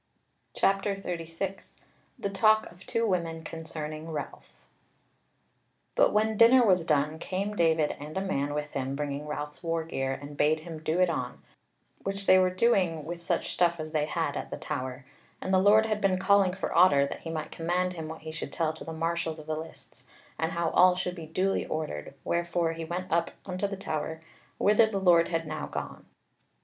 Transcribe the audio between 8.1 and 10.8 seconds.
a man with him bringing Ralph's war gear, and bade him